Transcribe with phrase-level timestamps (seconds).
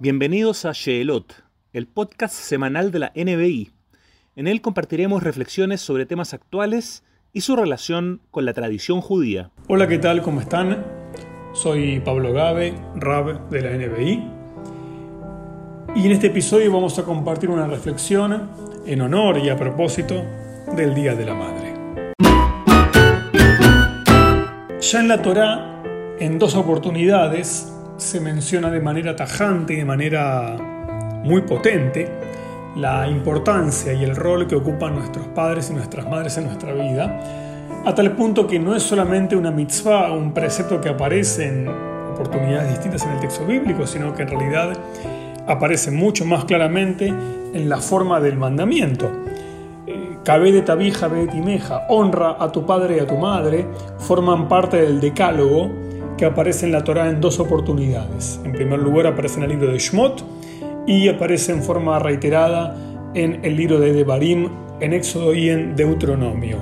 [0.00, 3.70] Bienvenidos a Sheelot, el podcast semanal de la NBI.
[4.34, 9.52] En él compartiremos reflexiones sobre temas actuales y su relación con la tradición judía.
[9.68, 10.20] Hola, ¿qué tal?
[10.20, 10.84] ¿Cómo están?
[11.52, 14.30] Soy Pablo Gabe, Rab de la NBI.
[15.94, 18.50] Y en este episodio vamos a compartir una reflexión
[18.84, 20.24] en honor y a propósito
[20.76, 21.74] del Día de la Madre.
[24.80, 25.82] Ya en la Torá,
[26.18, 30.56] en dos oportunidades, se menciona de manera tajante y de manera
[31.24, 32.10] muy potente
[32.76, 37.20] la importancia y el rol que ocupan nuestros padres y nuestras madres en nuestra vida,
[37.84, 42.70] a tal punto que no es solamente una mitzvah, un precepto que aparece en oportunidades
[42.70, 44.72] distintas en el texto bíblico, sino que en realidad
[45.46, 49.10] aparece mucho más claramente en la forma del mandamiento.
[50.24, 53.66] Cabe de tabija, de timeja, honra a tu padre y a tu madre,
[53.98, 55.70] forman parte del decálogo
[56.16, 58.40] que aparece en la Torá en dos oportunidades.
[58.44, 60.24] En primer lugar aparece en el libro de Shmot
[60.86, 62.76] y aparece en forma reiterada
[63.14, 64.48] en el libro de Devarim,
[64.80, 66.58] en Éxodo y en Deuteronomio.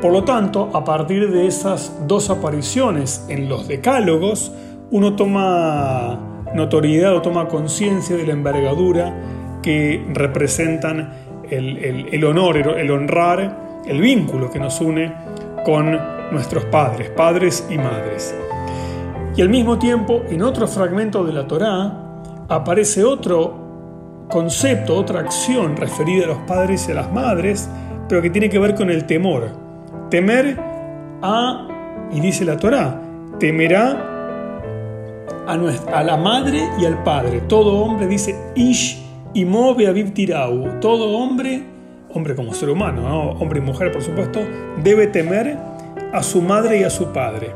[0.00, 4.52] Por lo tanto, a partir de esas dos apariciones en los decálogos,
[4.90, 9.14] uno toma notoriedad o toma conciencia de la envergadura
[9.62, 11.10] que representan
[11.50, 15.12] el, el, honor, el honrar, el vínculo que nos une
[15.64, 15.98] con
[16.30, 18.34] nuestros padres, padres y madres.
[19.36, 21.92] Y al mismo tiempo, en otro fragmento de la Torá,
[22.48, 27.68] aparece otro concepto, otra acción referida a los padres y a las madres,
[28.08, 29.50] pero que tiene que ver con el temor.
[30.10, 30.56] Temer
[31.22, 31.68] a,
[32.12, 33.00] y dice la Torá,
[33.40, 34.12] temerá
[35.46, 37.42] a, nuestra, a la madre y al padre.
[37.48, 39.02] Todo hombre dice Ish
[39.34, 40.78] y Mobe Aviv Tirau.
[40.80, 41.62] Todo hombre,
[42.12, 44.40] hombre como ser humano, hombre y mujer por supuesto,
[44.82, 45.73] debe temer
[46.14, 47.50] a su madre y a su padre.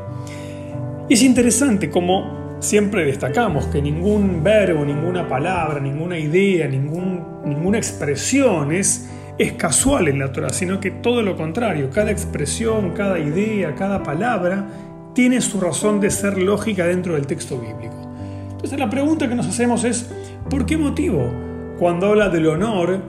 [1.07, 7.77] Y es interesante como siempre destacamos que ningún verbo, ninguna palabra, ninguna idea, ningún, ninguna
[7.77, 13.17] expresión es, es casual en la Torah, sino que todo lo contrario, cada expresión, cada
[13.17, 14.67] idea, cada palabra
[15.13, 17.95] tiene su razón de ser lógica dentro del texto bíblico.
[18.51, 20.11] Entonces la pregunta que nos hacemos es,
[20.49, 21.31] ¿por qué motivo
[21.79, 22.99] cuando habla del honor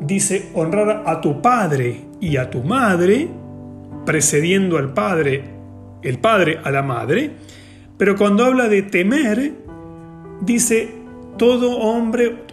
[0.00, 3.28] dice honrar a tu padre y a tu madre,
[4.04, 5.44] precediendo al padre,
[6.02, 7.32] el padre a la madre,
[7.96, 9.54] pero cuando habla de temer,
[10.40, 10.92] dice
[11.38, 12.44] todo hombre,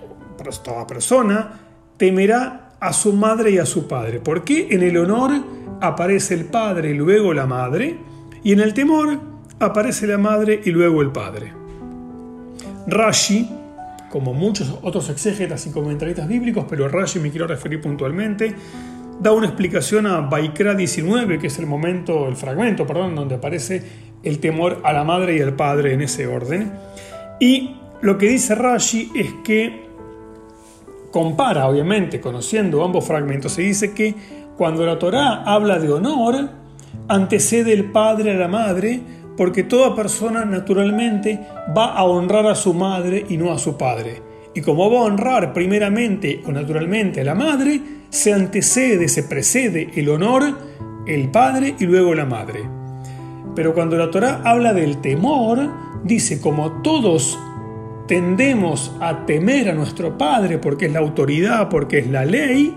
[0.63, 1.59] toda persona,
[1.97, 4.19] temerá a su madre y a su padre.
[4.19, 5.31] ¿Por qué en el honor
[5.79, 7.97] aparece el padre y luego la madre?
[8.43, 9.19] Y en el temor
[9.59, 11.53] aparece la madre y luego el padre.
[12.87, 13.49] Rashi,
[14.09, 18.55] como muchos otros exégetas y comentaristas bíblicos, pero Rashi me quiero referir puntualmente,
[19.21, 23.83] da una explicación a Baikra 19, que es el momento, el fragmento, perdón, donde aparece
[24.23, 26.71] el temor a la madre y al padre en ese orden.
[27.39, 29.85] Y lo que dice Rashi es que
[31.11, 34.15] compara, obviamente, conociendo ambos fragmentos, se dice que
[34.57, 36.49] cuando la Torá habla de honor,
[37.07, 39.01] antecede el padre a la madre,
[39.37, 41.39] porque toda persona naturalmente
[41.77, 44.30] va a honrar a su madre y no a su padre.
[44.53, 47.79] Y como va a honrar primeramente o naturalmente a la madre,
[48.09, 50.57] se antecede, se precede el honor,
[51.07, 52.61] el padre y luego la madre.
[53.55, 55.69] Pero cuando la Torah habla del temor,
[56.03, 57.39] dice como todos
[58.07, 62.75] tendemos a temer a nuestro padre porque es la autoridad, porque es la ley,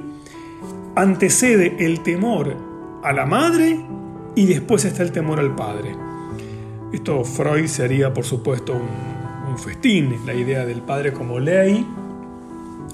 [0.95, 2.57] antecede el temor
[3.03, 3.81] a la madre
[4.37, 5.97] y después está el temor al padre.
[6.93, 11.87] Esto Freud sería, por supuesto, un, un festín, la idea del padre como ley,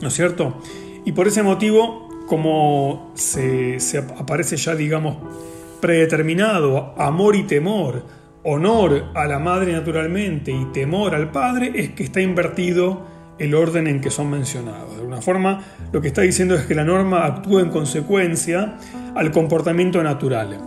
[0.01, 0.61] ¿no es cierto?
[1.05, 3.79] Y por ese motivo como se,
[4.17, 5.17] aparece ya, digamos,
[5.81, 8.05] predeterminado, amor y temor,
[8.45, 13.05] honor a la madre naturalmente y temor al padre, es que está invertido
[13.39, 14.91] el orden en que son mencionados.
[14.91, 18.77] De alguna forma, lo que está diciendo es que la norma actúa en consecuencia
[19.17, 20.61] al comportamiento natural.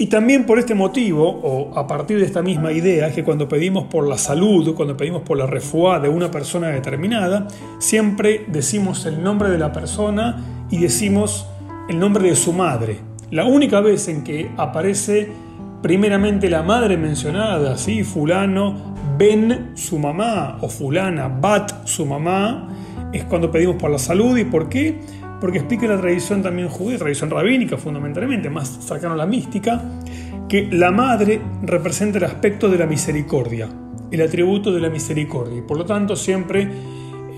[0.00, 3.46] Y también por este motivo, o a partir de esta misma idea, es que cuando
[3.46, 7.46] pedimos por la salud, cuando pedimos por la refuá de una persona determinada,
[7.78, 11.46] siempre decimos el nombre de la persona y decimos
[11.90, 12.96] el nombre de su madre.
[13.30, 15.28] La única vez en que aparece
[15.82, 18.02] primeramente la madre mencionada, ¿sí?
[18.02, 22.70] fulano, ben su mamá, o fulana, bat su mamá,
[23.12, 24.38] es cuando pedimos por la salud.
[24.38, 24.98] ¿Y por qué?
[25.40, 29.82] Porque explica la tradición también judía, tradición rabínica fundamentalmente, más cercano a la mística,
[30.48, 33.68] que la madre representa el aspecto de la misericordia,
[34.10, 35.58] el atributo de la misericordia.
[35.58, 36.68] Y por lo tanto, siempre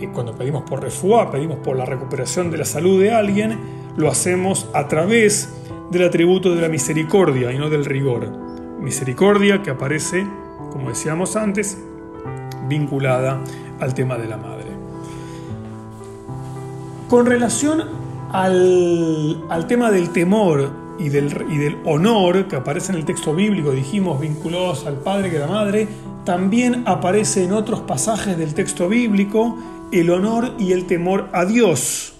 [0.03, 3.59] eh, cuando pedimos por refuá, pedimos por la recuperación de la salud de alguien,
[3.97, 5.53] lo hacemos a través
[5.91, 8.29] del atributo de la misericordia y no del rigor.
[8.81, 10.27] Misericordia que aparece,
[10.73, 11.79] como decíamos antes,
[12.69, 13.41] vinculada
[13.79, 14.62] al tema de la madre.
[17.13, 17.83] Con relación
[18.33, 23.35] al, al tema del temor y del, y del, honor que aparece en el texto
[23.35, 25.89] bíblico, dijimos, vinculados al padre que a la madre,
[26.25, 29.59] también aparece en otros pasajes del texto bíblico
[29.93, 32.15] el honor y el temor a Dios.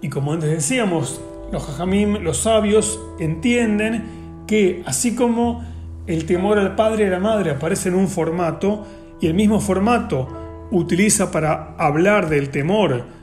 [0.00, 1.20] Y como antes decíamos,
[1.50, 5.64] los jajamim, los sabios, entienden que así como
[6.06, 8.86] el temor al padre y a la madre aparece en un formato,
[9.20, 10.28] y el mismo formato
[10.70, 13.16] utiliza para hablar del temor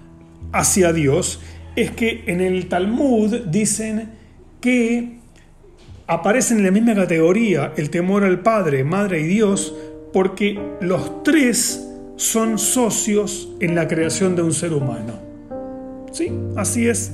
[0.52, 1.40] hacia Dios,
[1.76, 4.12] es que en el Talmud dicen
[4.62, 5.18] que
[6.08, 9.74] aparecen en la misma categoría el temor al Padre, Madre y Dios,
[10.12, 15.14] porque los tres son socios en la creación de un ser humano.
[16.12, 17.12] Sí, así es.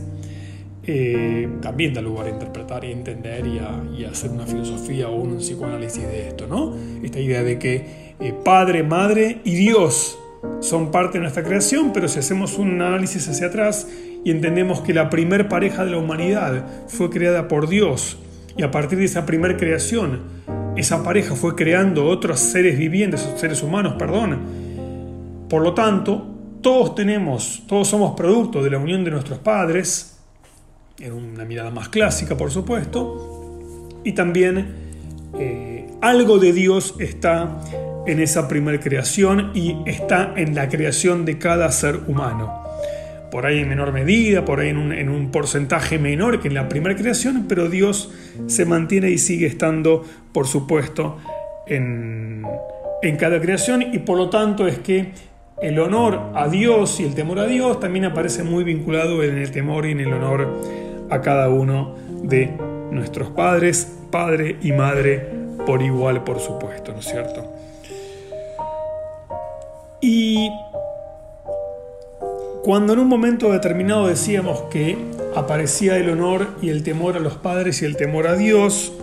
[0.91, 3.59] Eh, también da lugar a interpretar y entender y
[4.03, 6.75] a, hacer una filosofía o un psicoanálisis de esto, ¿no?
[7.03, 10.17] Esta idea de que eh, Padre, Madre y Dios
[10.61, 13.87] son parte de nuestra creación, pero si hacemos un análisis hacia atrás
[14.23, 18.17] y entendemos que la primer pareja de la humanidad fue creada por Dios
[18.57, 20.21] y a partir de esa primer creación,
[20.75, 24.39] esa pareja fue creando otros seres vivientes, seres humanos, perdón.
[25.49, 26.27] Por lo tanto,
[26.61, 30.19] todos tenemos, todos somos producto de la unión de nuestros padres,
[30.99, 33.49] en una mirada más clásica, por supuesto,
[34.03, 34.75] y también
[35.37, 37.61] eh, algo de Dios está
[38.05, 42.63] en esa primer creación y está en la creación de cada ser humano.
[43.31, 46.95] Por ahí en menor medida, por ahí en un, porcentaje menor que en la primera
[46.95, 48.11] creación, pero Dios
[48.47, 50.03] se mantiene y sigue estando,
[50.33, 51.17] por supuesto,
[51.67, 52.43] en,
[53.03, 55.11] en cada creación y por lo tanto es que
[55.61, 59.51] el honor a Dios y el temor a Dios también aparece muy vinculado en el
[59.51, 60.47] temor y en el honor
[61.09, 62.49] a cada uno de
[62.91, 65.27] nuestros padres, padre y madre
[65.65, 67.45] por igual, por supuesto, ¿no es cierto?
[70.01, 70.49] Y
[72.63, 74.97] cuando en un momento determinado decíamos que
[75.35, 78.93] aparecía el honor y el temor a los padres y el temor a Dios,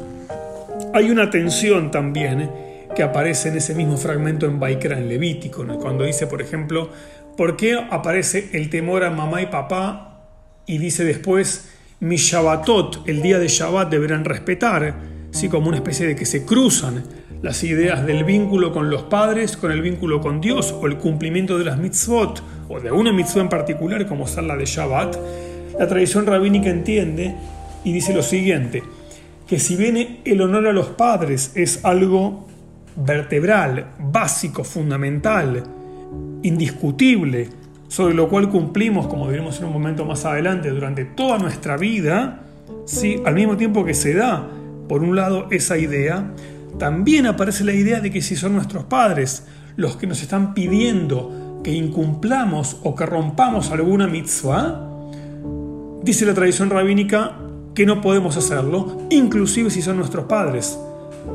[0.95, 2.51] hay una tensión también
[2.95, 6.89] que aparece en ese mismo fragmento en Baikra, en Levítico, cuando dice, por ejemplo,
[7.37, 10.23] ¿por qué aparece el temor a mamá y papá?
[10.65, 11.69] Y dice después,
[12.01, 14.95] mi Shabbatot, el día de Shabbat, deberán respetar,
[15.31, 15.49] ¿sí?
[15.49, 17.05] como una especie de que se cruzan
[17.43, 21.59] las ideas del vínculo con los padres, con el vínculo con Dios, o el cumplimiento
[21.59, 25.17] de las mitzvot, o de una mitzvah en particular, como ser la de Shabbat,
[25.79, 27.35] la tradición rabínica entiende
[27.85, 28.83] y dice lo siguiente,
[29.47, 32.47] que si bien el honor a los padres es algo
[32.97, 35.63] vertebral, básico, fundamental,
[36.43, 37.49] indiscutible,
[37.89, 42.43] sobre lo cual cumplimos, como diremos en un momento más adelante, durante toda nuestra vida,
[42.87, 43.21] ¿sí?
[43.25, 44.49] al mismo tiempo que se da,
[44.89, 46.33] por un lado, esa idea,
[46.79, 49.45] también aparece la idea de que si son nuestros padres
[49.77, 54.89] los que nos están pidiendo que incumplamos o que rompamos alguna mitzvah,
[56.03, 57.37] dice la tradición rabínica
[57.75, 60.79] que no podemos hacerlo, inclusive si son nuestros padres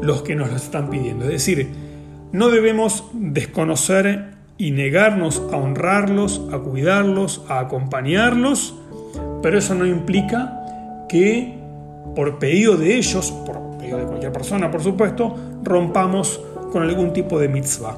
[0.02, 1.26] los que nos lo están pidiendo.
[1.26, 1.70] Es decir,
[2.32, 8.76] no debemos desconocer y negarnos a honrarlos, a cuidarlos, a acompañarlos,
[9.42, 11.60] pero eso no implica que
[12.16, 16.42] por pedido de ellos, por de cualquier persona, por supuesto, rompamos
[16.72, 17.98] con algún tipo de mitzvah.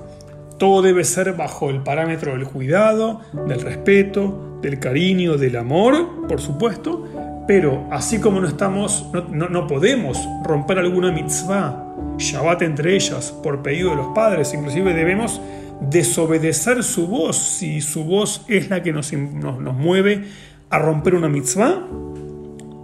[0.58, 6.40] Todo debe ser bajo el parámetro del cuidado, del respeto, del cariño, del amor, por
[6.40, 7.06] supuesto,
[7.48, 13.62] pero así como no estamos, no, no, podemos romper alguna mitzvah, Shabbat entre ellas, por
[13.62, 15.42] pedido de los padres, inclusive debemos
[15.82, 20.24] desobedecer su voz, si su voz es la que nos, nos, nos mueve
[20.70, 21.86] a romper una mitzvah,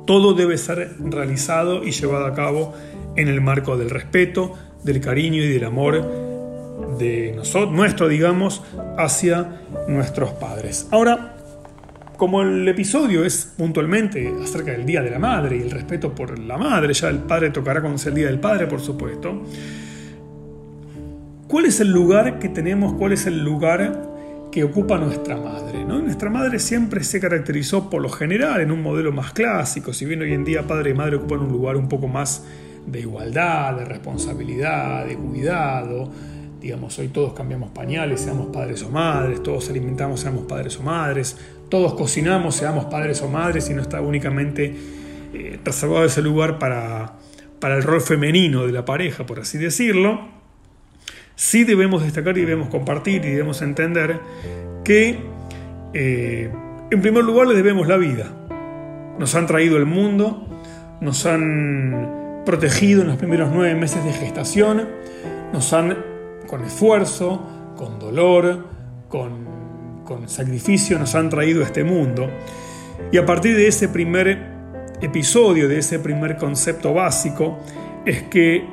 [0.06, 2.74] todo debe ser realizado y llevado a cabo
[3.16, 6.30] en el marco del respeto, del cariño y del amor
[6.98, 8.64] de nosotros, digamos,
[8.98, 10.88] hacia nuestros padres.
[10.92, 11.36] Ahora,
[12.18, 16.38] como el episodio es puntualmente acerca del Día de la Madre y el respeto por
[16.38, 19.42] la madre, ya el padre tocará sea el Día del Padre, por supuesto,
[21.48, 24.10] ¿cuál es el lugar que tenemos, cuál es el lugar
[24.52, 25.86] que ocupa nuestra madre?
[25.86, 30.22] Nuestra madre siempre se caracterizó por lo general en un modelo más clásico, si bien
[30.22, 32.44] hoy en día padre y madre ocupan un lugar un poco más
[32.86, 36.10] de igualdad, de responsabilidad, de cuidado.
[36.62, 41.38] Digamos, hoy todos cambiamos pañales, seamos padres o madres, todos alimentamos, seamos padres o madres,
[41.70, 44.76] todos cocinamos, seamos padres o madres, y no está únicamente
[45.34, 47.14] eh, reservado ese lugar para,
[47.60, 50.28] para el rol femenino de la pareja, por así decirlo.
[51.36, 54.20] Sí debemos destacar y debemos compartir y debemos entender
[54.84, 55.18] que,
[55.94, 56.52] eh,
[56.92, 58.36] en primer lugar, les debemos la vida.
[59.18, 60.46] Nos han traído el mundo,
[61.00, 64.88] nos han protegido en los primeros nueve meses de gestación,
[65.54, 65.98] nos han,
[66.48, 67.42] con esfuerzo,
[67.76, 68.66] con dolor,
[69.08, 69.60] con,
[70.04, 72.30] con sacrificio nos han traído a este mundo.
[73.12, 74.38] Y a partir de ese primer
[75.02, 77.60] episodio, de ese primer concepto básico,
[78.06, 78.66] es que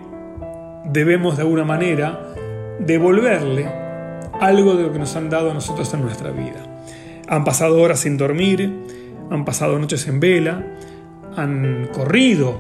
[0.87, 2.35] debemos de alguna manera
[2.79, 3.67] devolverle
[4.41, 6.83] algo de lo que nos han dado a nosotros en nuestra vida.
[7.29, 8.73] Han pasado horas sin dormir,
[9.31, 10.65] han pasado noches en vela,
[11.37, 12.59] han corrido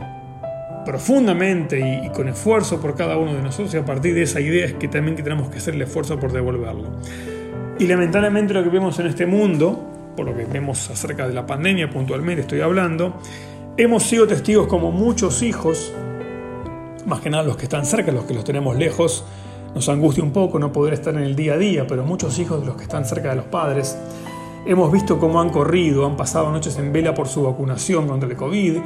[0.86, 4.64] profundamente y, con esfuerzo por cada uno de nosotros y a partir de esa idea
[4.64, 6.88] es que también que tenemos que hacer el esfuerzo por devolverlo.
[7.78, 11.44] Y lamentablemente lo que vemos en este mundo, por lo que vemos acerca de la
[11.44, 13.20] pandemia puntualmente estoy hablando,
[13.76, 15.92] hemos sido testigos como muchos hijos,
[17.04, 19.26] más que nada los que están cerca, los que los tenemos lejos,
[19.74, 22.60] nos angustia un poco no poder estar en el día a día, pero muchos hijos
[22.60, 23.98] de los que están cerca de los padres,
[24.66, 28.36] hemos visto cómo han corrido, han pasado noches en vela por su vacunación contra el
[28.36, 28.76] COVID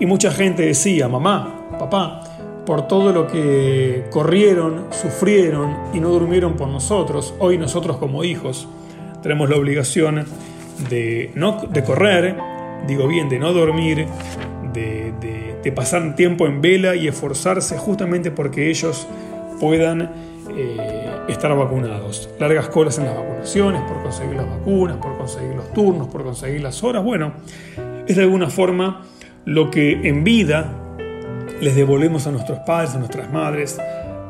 [0.00, 2.22] y mucha gente decía, mamá, papá,
[2.64, 8.66] por todo lo que corrieron, sufrieron y no durmieron por nosotros, hoy nosotros como hijos
[9.22, 10.24] tenemos la obligación
[10.88, 12.36] de, no, de correr,
[12.86, 14.06] digo bien, de no dormir,
[14.72, 15.12] de,
[15.66, 19.08] de pasar tiempo en vela y esforzarse justamente porque ellos
[19.58, 20.12] puedan
[20.56, 20.95] eh,
[21.32, 22.30] estar vacunados.
[22.38, 26.62] Largas colas en las vacunaciones, por conseguir las vacunas, por conseguir los turnos, por conseguir
[26.62, 27.02] las horas.
[27.02, 27.32] Bueno,
[28.06, 29.02] es de alguna forma
[29.44, 30.72] lo que en vida
[31.60, 33.78] les devolvemos a nuestros padres, a nuestras madres,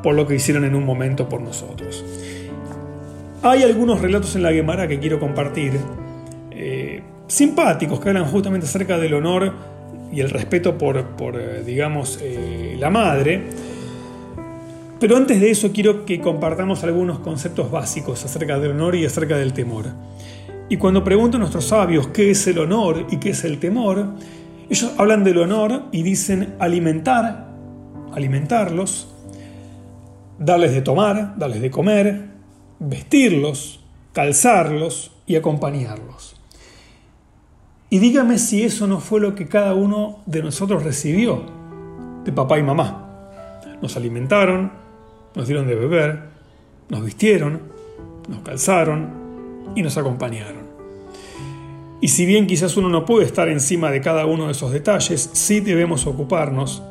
[0.03, 2.05] por lo que hicieron en un momento por nosotros.
[3.43, 5.73] Hay algunos relatos en la Guemara que quiero compartir,
[6.51, 9.53] eh, simpáticos, que hablan justamente acerca del honor
[10.13, 12.21] y el respeto por, por eh, digamos,
[12.79, 13.43] la madre
[14.99, 19.37] pero antes de eso quiero que compartamos algunos conceptos básicos acerca del honor y acerca
[19.37, 19.87] del temor.
[20.69, 24.15] Y cuando pregunto a nuestros sabios qué es el honor y qué es el temor,
[24.69, 27.49] ellos hablan del honor y dicen alimentar,
[28.13, 29.09] alimentarlos,
[30.39, 32.31] darles de tomar, darles de comer,
[32.79, 33.81] vestirlos,
[34.13, 36.37] calzarlos y acompañarlos.
[37.91, 41.45] Y dígame si eso no fue lo que cada uno de nosotros recibió
[42.25, 43.05] de papá y mamá.
[43.81, 44.86] Nos alimentaron,
[45.37, 46.21] nos dieron de beber,
[46.89, 47.61] nos vistieron,
[48.29, 49.11] nos calzaron
[49.77, 50.67] y nos acompañaron.
[52.01, 55.31] Y si bien quizás uno no puede estar encima de cada uno de esos detalles,
[55.33, 56.83] sí debemos ocuparnos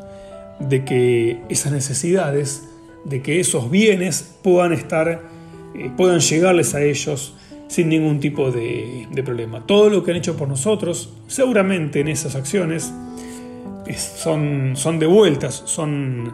[0.59, 2.67] de que esas necesidades,
[3.03, 5.21] de que esos bienes puedan estar,
[5.75, 7.35] eh, puedan llegarles a ellos
[7.67, 9.65] sin ningún tipo de, problema.
[9.65, 12.91] Todo lo que han hecho por nosotros, seguramente en esas acciones,
[14.17, 16.31] son, son devueltas, son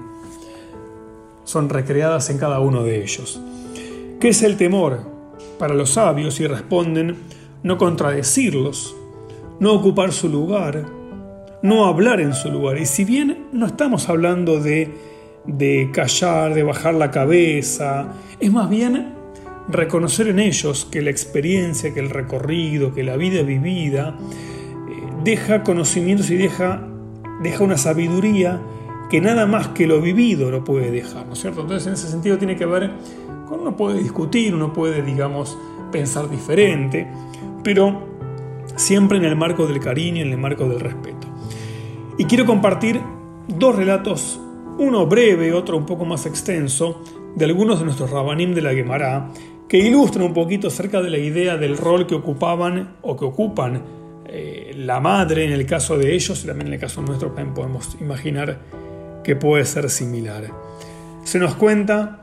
[1.51, 3.41] son recreadas en cada uno de ellos.
[4.21, 5.01] ¿Qué es el temor?
[5.59, 7.17] Para los sabios y responden
[7.61, 8.95] no contradecirlos,
[9.59, 10.85] no ocupar su lugar,
[11.61, 12.77] no hablar en su lugar.
[12.77, 14.95] Y si bien no estamos hablando de,
[15.45, 19.13] de callar, de bajar la cabeza, es más bien
[19.67, 25.63] reconocer en ellos que la experiencia, que el recorrido, que la vida vivida, eh, deja
[25.63, 26.87] conocimientos y deja,
[27.43, 28.61] deja una sabiduría
[29.11, 31.61] que nada más que lo vivido lo puede dejar, ¿no es cierto?
[31.61, 32.91] Entonces en ese sentido tiene que ver
[33.45, 35.57] con uno puede discutir, uno puede, digamos,
[35.91, 37.11] pensar diferente,
[37.61, 38.07] pero
[38.77, 41.27] siempre en el marco del cariño, en el marco del respeto.
[42.17, 43.01] Y quiero compartir
[43.49, 44.39] dos relatos,
[44.77, 47.03] uno breve, otro un poco más extenso,
[47.35, 49.27] de algunos de nuestros rabanim de la Gemara,
[49.67, 53.83] que ilustran un poquito acerca de la idea del rol que ocupaban o que ocupan
[54.25, 57.53] eh, la madre en el caso de ellos y también en el caso nuestro también
[57.53, 58.59] podemos imaginar
[59.23, 60.43] que puede ser similar.
[61.23, 62.21] Se nos cuenta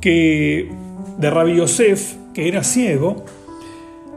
[0.00, 0.70] que
[1.18, 3.24] de Rabbi Yosef, que era ciego,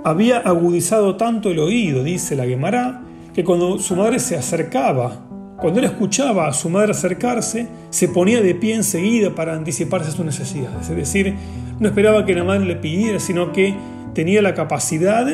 [0.03, 3.01] había agudizado tanto el oído, dice la Gemara,
[3.33, 5.25] que cuando su madre se acercaba,
[5.57, 10.11] cuando él escuchaba a su madre acercarse, se ponía de pie enseguida para anticiparse a
[10.11, 10.89] sus necesidades.
[10.89, 11.35] Es decir,
[11.79, 13.75] no esperaba que la madre le pidiera, sino que
[14.13, 15.25] tenía la capacidad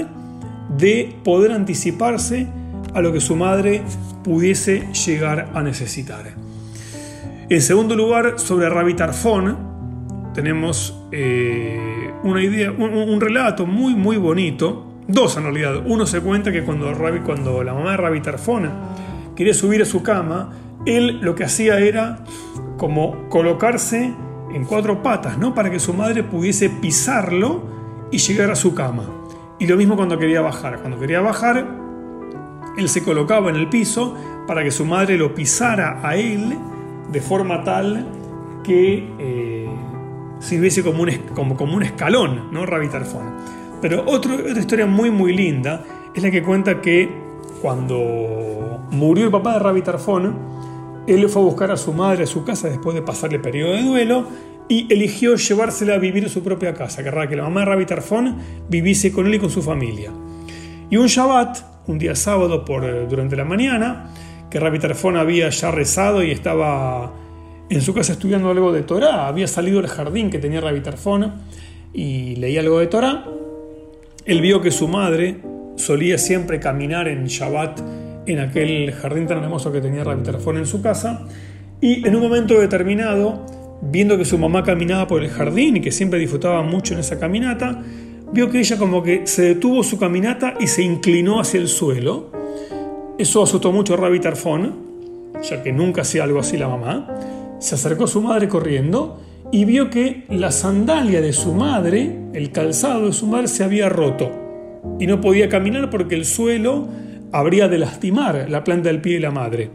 [0.77, 2.47] de poder anticiparse
[2.93, 3.81] a lo que su madre
[4.23, 6.44] pudiese llegar a necesitar.
[7.47, 9.55] En segundo lugar, sobre Rabbi Tarfón,
[10.33, 15.03] tenemos eh, una idea, un, relato muy, muy bonito.
[15.07, 15.83] Dos en realidad.
[15.85, 16.91] Uno se cuenta que cuando,
[17.23, 18.71] cuando la mamá de Rabbi Tarfón
[19.35, 20.53] quería subir a su cama,
[20.87, 22.23] él lo que hacía era
[22.77, 24.11] como colocarse
[24.51, 25.53] en cuatro patas, ¿no?
[25.53, 27.63] Para que su madre pudiese pisarlo
[28.09, 29.03] y llegar a su cama.
[29.59, 30.79] Y lo mismo cuando quería bajar.
[30.79, 31.63] Cuando quería bajar,
[32.75, 34.15] él se colocaba en el piso
[34.47, 36.57] para que su madre lo pisara a él
[37.11, 38.05] de forma tal
[38.63, 39.69] que eh,
[40.39, 42.65] sirviese como un, como, como un escalón, ¿no?
[42.65, 43.35] Rabitarfón.
[43.81, 45.83] Pero otra historia muy muy linda
[46.13, 47.09] es la que cuenta que
[47.61, 50.37] cuando murió el papá de Rabitarfón,
[51.07, 53.83] él fue a buscar a su madre a su casa después de pasarle periodo de
[53.83, 54.27] duelo
[54.67, 57.85] y eligió llevársela a vivir a su propia casa, querrá que la mamá de Rabbi
[57.85, 58.37] Tarfón
[58.69, 60.11] viviese con él y con su familia.
[60.89, 64.11] Y un Shabbat, un día sábado por, durante la mañana,
[64.49, 64.79] que Rabbi
[65.17, 67.13] había ya rezado y estaba
[67.69, 70.81] en su casa estudiando algo de Torah, había salido del jardín que tenía Rabbi
[71.93, 73.25] y leía algo de Torah,
[74.25, 75.37] él vio que su madre
[75.75, 77.79] solía siempre caminar en Shabbat
[78.27, 80.23] en aquel jardín tan hermoso que tenía Rabbi
[80.57, 81.27] en su casa,
[81.81, 83.45] y en un momento determinado,
[83.81, 87.19] viendo que su mamá caminaba por el jardín y que siempre disfrutaba mucho en esa
[87.19, 87.83] caminata,
[88.31, 92.31] vio que ella como que se detuvo su caminata y se inclinó hacia el suelo.
[93.17, 94.75] Eso asustó mucho a Rabbi Tarfón,
[95.41, 97.07] ya que nunca hacía algo así la mamá.
[97.59, 99.21] Se acercó a su madre corriendo
[99.53, 103.87] y vio que la sandalia de su madre, el calzado de su madre, se había
[103.87, 104.29] roto
[104.99, 106.87] y no podía caminar porque el suelo
[107.31, 109.71] habría de lastimar la planta del pie de la madre.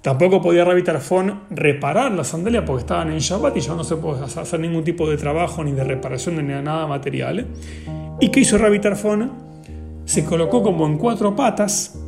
[0.00, 3.96] Tampoco podía Rabbi Tarfón reparar la sandalia porque estaban en Shabbat y ya no se
[3.96, 7.46] puede hacer ningún tipo de trabajo ni de reparación ni de nada material.
[8.18, 9.30] ¿Y qué hizo Rabbi Tarfón?
[10.04, 11.98] Se colocó como en cuatro patas,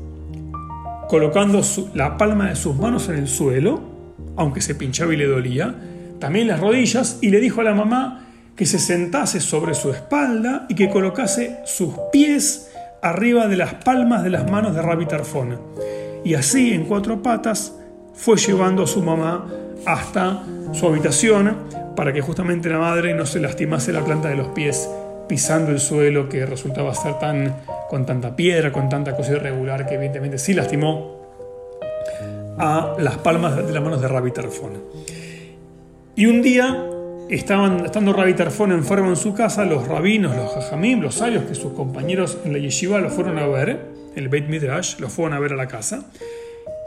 [1.15, 1.61] colocando
[1.95, 3.81] la palma de sus manos en el suelo,
[4.35, 5.73] aunque se pinchaba y le dolía,
[6.19, 10.67] también las rodillas, y le dijo a la mamá que se sentase sobre su espalda
[10.69, 15.61] y que colocase sus pies arriba de las palmas de las manos de Rabbi Tarfón.
[16.25, 17.77] Y así, en cuatro patas,
[18.13, 19.47] fue llevando a su mamá
[19.87, 20.43] hasta
[20.73, 21.59] su habitación
[21.95, 24.91] para que justamente la madre no se lastimase la planta de los pies
[25.29, 27.55] pisando el suelo que resultaba ser tan
[27.89, 31.23] con tanta piedra, con tanta cosa irregular que evidentemente sí lastimó
[32.59, 34.73] a las palmas de las manos de Rabbi Tarfón.
[36.17, 36.87] Y un día
[37.29, 41.55] estaban estando Rabbi Tarfón enfermo en su casa, los rabinos, los jajamim, los sabios que
[41.55, 43.81] sus compañeros en la yeshiva lo fueron a ver,
[44.15, 46.07] el Beit Midrash, lo fueron a ver a la casa.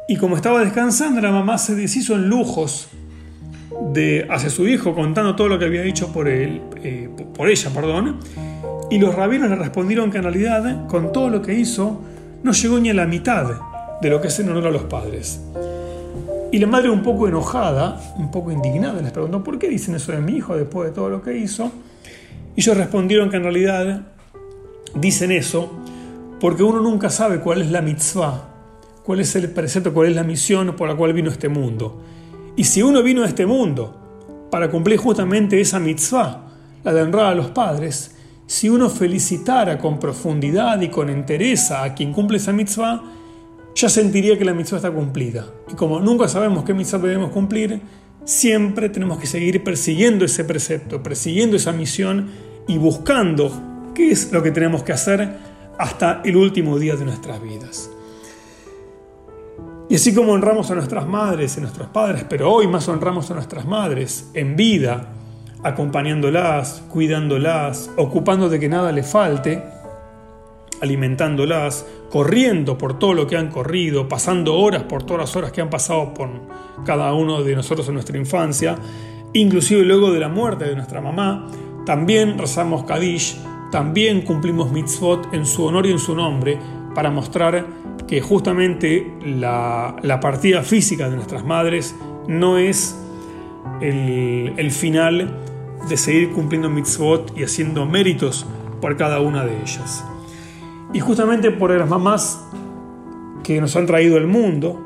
[0.08, 2.88] Y como estaba descansando, la mamá se deshizo en lujos
[3.94, 7.70] de, hacia su hijo, contando todo lo que había hecho por, él, eh, por ella.
[7.74, 8.20] Perdón,
[8.90, 12.02] y los rabinos le respondieron que en realidad, con todo lo que hizo,
[12.44, 13.48] no llegó ni a la mitad
[14.02, 15.42] de lo que es en honor a los padres.
[16.52, 20.12] Y la madre, un poco enojada, un poco indignada, les preguntó: ¿Por qué dicen eso
[20.12, 21.72] de mi hijo después de todo lo que hizo?
[22.56, 24.02] Y ellos respondieron que en realidad
[24.96, 25.72] dicen eso
[26.40, 28.58] porque uno nunca sabe cuál es la mitzvah
[29.08, 32.04] cuál es el precepto, cuál es la misión por la cual vino este mundo.
[32.58, 36.42] Y si uno vino a este mundo para cumplir justamente esa mitzvah,
[36.84, 38.17] la de honrar a los padres,
[38.48, 43.04] si uno felicitara con profundidad y con entereza a quien cumple esa mitzvah,
[43.76, 45.46] ya sentiría que la mitzvah está cumplida.
[45.70, 47.82] Y como nunca sabemos qué mitzvah debemos cumplir,
[48.24, 52.30] siempre tenemos que seguir persiguiendo ese precepto, persiguiendo esa misión
[52.68, 53.52] y buscando
[53.94, 55.30] qué es lo que tenemos que hacer
[55.78, 57.92] hasta el último día de nuestras vidas.
[59.90, 63.34] Y así como honramos a nuestras madres y nuestros padres, pero hoy más honramos a
[63.34, 65.14] nuestras madres en vida,
[65.64, 69.64] acompañándolas, cuidándolas, ocupando de que nada le falte,
[70.82, 75.62] alimentándolas, corriendo por todo lo que han corrido, pasando horas por todas las horas que
[75.62, 76.30] han pasado por
[76.86, 78.76] cada uno de nosotros en nuestra infancia,
[79.34, 81.48] inclusive luego de la muerte de nuestra mamá,
[81.86, 83.38] también rezamos Kadish,
[83.72, 86.58] también cumplimos mitzvot en su honor y en su nombre
[86.94, 87.66] para mostrar
[88.08, 91.96] que justamente la, partida física de nuestras madres
[92.28, 92.98] no es
[93.82, 95.34] el, final
[95.88, 98.46] de seguir cumpliendo mitzvot y haciendo méritos
[98.82, 100.04] por cada una de ellas.
[100.94, 102.44] Y justamente por las mamás
[103.44, 104.84] que nos han traído el mundo,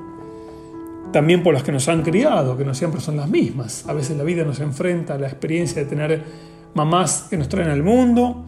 [1.11, 3.87] también por las que nos han criado, que no siempre son las mismas.
[3.87, 6.23] A veces la vida nos enfrenta a la experiencia de tener
[6.73, 8.45] mamás que nos traen al mundo,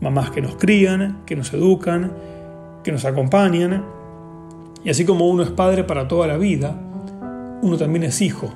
[0.00, 2.12] mamás que nos crían, que nos educan,
[2.82, 3.84] que nos acompañan,
[4.84, 6.78] y así como uno es padre para toda la vida,
[7.62, 8.52] uno también es hijo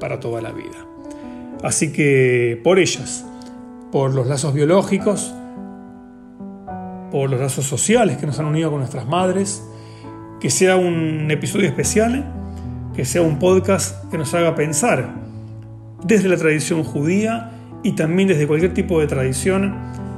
[0.00, 0.84] para toda la vida.
[1.62, 3.24] Así que por ellas,
[3.92, 5.32] por los lazos biológicos,
[7.12, 9.62] por los lazos sociales que nos han unido con nuestras madres,
[10.40, 12.24] que sea un episodio especial,
[12.96, 15.14] que sea un podcast que nos haga pensar
[16.02, 17.52] desde la tradición judía
[17.84, 19.76] y también desde cualquier tipo de tradición,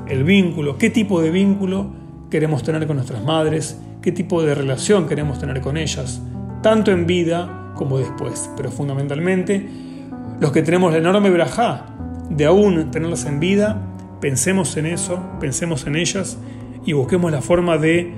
[0.08, 1.92] el vínculo, qué tipo de vínculo
[2.30, 6.20] queremos tener con nuestras madres qué tipo de relación queremos tener con ellas,
[6.60, 8.50] tanto en vida como después.
[8.56, 9.68] Pero fundamentalmente,
[10.40, 11.86] los que tenemos la enorme brajá
[12.30, 13.80] de aún tenerlas en vida,
[14.20, 16.38] pensemos en eso, pensemos en ellas
[16.84, 18.12] y busquemos la forma de,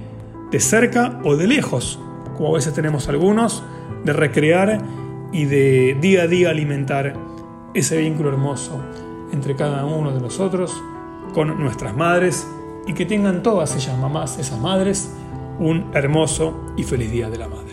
[0.50, 1.98] de cerca o de lejos,
[2.37, 3.62] como a veces tenemos algunos,
[4.05, 4.81] de recrear
[5.33, 7.14] y de día a día alimentar
[7.74, 8.81] ese vínculo hermoso
[9.33, 10.81] entre cada uno de nosotros
[11.33, 12.46] con nuestras madres
[12.87, 15.11] y que tengan todas ellas mamás, esas madres,
[15.59, 17.63] un hermoso y feliz Día de la Madre.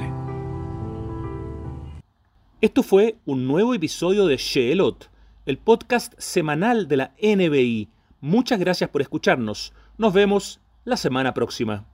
[2.62, 5.10] Esto fue un nuevo episodio de Sheelot,
[5.48, 7.90] el podcast semanal de la NBI.
[8.20, 9.74] Muchas gracias por escucharnos.
[9.98, 11.88] Nos vemos la semana próxima.